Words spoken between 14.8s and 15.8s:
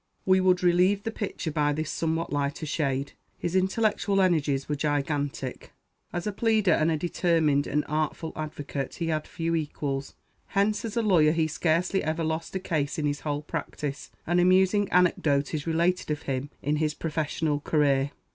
anecdote is